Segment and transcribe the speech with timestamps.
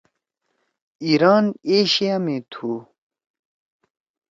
[1.05, 2.71] ایِران ایشیا می تُھو۔